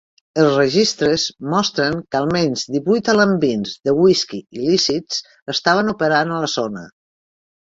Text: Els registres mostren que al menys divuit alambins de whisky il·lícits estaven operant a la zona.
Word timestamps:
Els 0.43 0.53
registres 0.59 1.25
mostren 1.53 1.97
que 2.15 2.19
al 2.19 2.25
menys 2.35 2.63
divuit 2.77 3.11
alambins 3.13 3.75
de 3.89 3.95
whisky 3.99 4.41
il·lícits 4.61 5.21
estaven 5.57 5.95
operant 5.95 6.35
a 6.35 6.41
la 6.47 6.51
zona. 6.57 6.85